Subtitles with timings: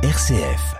[0.00, 0.76] RCF.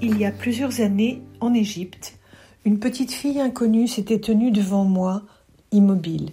[0.00, 2.18] Il y a plusieurs années, en Égypte,
[2.64, 5.24] une petite fille inconnue s'était tenue devant moi,
[5.72, 6.30] immobile.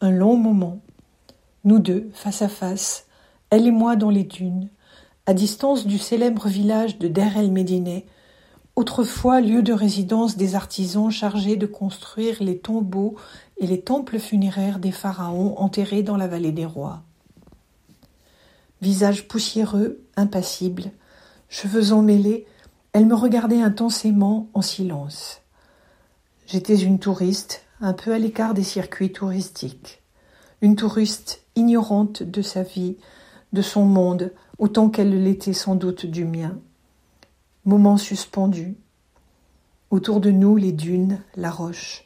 [0.00, 0.80] Un long moment.
[1.64, 3.08] Nous deux, face à face,
[3.50, 4.68] elle et moi dans les dunes,
[5.26, 8.02] à distance du célèbre village de Der el Médine,
[8.82, 13.14] autrefois lieu de résidence des artisans chargés de construire les tombeaux
[13.58, 17.04] et les temples funéraires des pharaons enterrés dans la vallée des rois.
[18.80, 20.90] Visage poussiéreux, impassible,
[21.48, 22.44] cheveux emmêlés,
[22.92, 25.42] elle me regardait intensément en silence.
[26.48, 30.02] J'étais une touriste, un peu à l'écart des circuits touristiques,
[30.60, 32.96] une touriste ignorante de sa vie,
[33.52, 36.58] de son monde, autant qu'elle l'était sans doute du mien.
[37.64, 38.74] Moment suspendu.
[39.90, 42.04] Autour de nous, les dunes, la roche.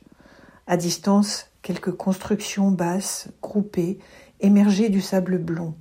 [0.66, 3.98] À distance, quelques constructions basses, groupées,
[4.40, 5.72] émergées du sable blond.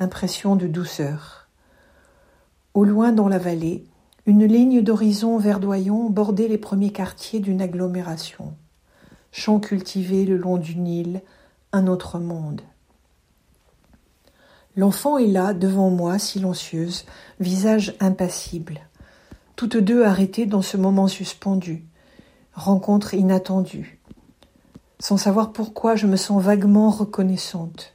[0.00, 1.46] Impression de douceur.
[2.74, 3.84] Au loin dans la vallée,
[4.26, 8.56] une ligne d'horizon verdoyant bordait les premiers quartiers d'une agglomération.
[9.30, 11.22] Champs cultivés le long du Nil,
[11.70, 12.62] un autre monde.
[14.74, 17.04] L'enfant est là, devant moi, silencieuse,
[17.38, 18.87] visage impassible.
[19.58, 21.82] Toutes deux arrêtées dans ce moment suspendu.
[22.54, 23.98] Rencontre inattendue.
[25.00, 27.92] Sans savoir pourquoi, je me sens vaguement reconnaissante.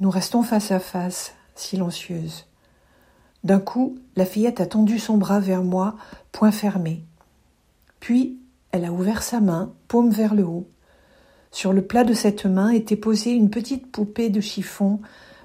[0.00, 2.44] Nous restons face à face, silencieuses.
[3.42, 5.96] D'un coup, la fillette a tendu son bras vers moi,
[6.30, 7.02] poing fermé.
[7.98, 8.38] Puis,
[8.70, 10.68] elle a ouvert sa main, paume vers le haut.
[11.52, 15.00] Sur le plat de cette main était posée une petite poupée de chiffon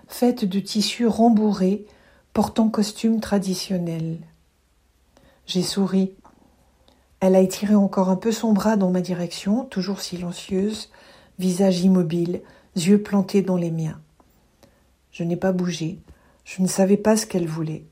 [0.09, 1.85] faite de tissu rembourré,
[2.33, 4.17] portant costume traditionnel.
[5.47, 6.11] J'ai souri.
[7.21, 10.89] Elle a étiré encore un peu son bras dans ma direction, toujours silencieuse,
[11.39, 12.41] visage immobile,
[12.75, 14.01] yeux plantés dans les miens.
[15.09, 15.99] Je n'ai pas bougé.
[16.43, 17.85] Je ne savais pas ce qu'elle voulait.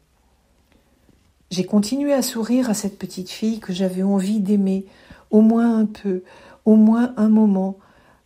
[1.50, 4.86] J'ai continué à sourire à cette petite fille que j'avais envie d'aimer,
[5.32, 6.24] au moins un peu,
[6.66, 7.78] au moins un moment,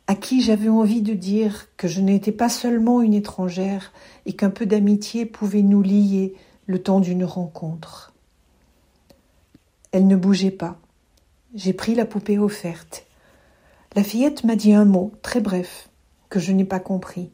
[0.07, 3.91] à qui j'avais envie de dire que je n'étais pas seulement une étrangère
[4.25, 6.33] et qu'un peu d'amitié pouvait nous lier
[6.65, 8.09] le temps d'une rencontre.
[9.91, 10.77] Elle ne bougeait pas.
[11.55, 13.05] J'ai pris la poupée offerte.
[13.95, 15.89] La fillette m'a dit un mot, très bref,
[16.29, 17.31] que je n'ai pas compris.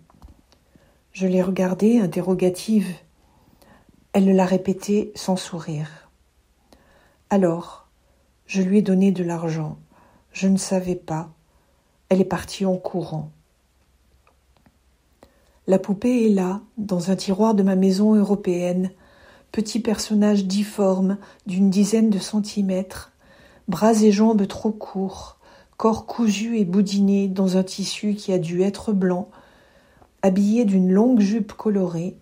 [1.12, 2.88] Je l'ai regardée, interrogative.
[4.14, 6.10] Elle l'a répété sans sourire.
[7.30, 7.88] Alors,
[8.46, 9.78] je lui ai donné de l'argent.
[10.32, 11.30] Je ne savais pas.
[12.08, 13.32] Elle est partie en courant.
[15.68, 18.92] La poupée est là, dans un tiroir de ma maison européenne,
[19.56, 23.14] petit personnage difforme d'une dizaine de centimètres,
[23.70, 25.38] bras et jambes trop courts,
[25.78, 29.30] corps cousu et boudiné dans un tissu qui a dû être blanc,
[30.24, 32.18] habillé d'une longue jupe colorée,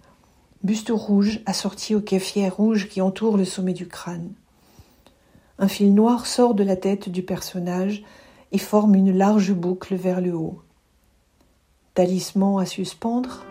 [0.62, 4.30] buste rouge assorti au kéfier rouge qui entoure le sommet du crâne.
[5.58, 8.04] Un fil noir sort de la tête du personnage
[8.52, 10.62] et forme une large boucle vers le haut.
[11.96, 13.44] Talisman à suspendre